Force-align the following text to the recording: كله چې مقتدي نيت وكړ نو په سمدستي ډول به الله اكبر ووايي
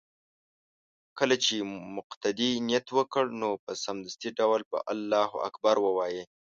كله 1.17 1.35
چې 1.45 1.55
مقتدي 1.97 2.51
نيت 2.67 2.87
وكړ 2.97 3.25
نو 3.41 3.49
په 3.63 3.71
سمدستي 3.83 4.29
ډول 4.39 4.61
به 4.69 4.77
الله 4.93 5.29
اكبر 5.47 5.75
ووايي 5.81 6.23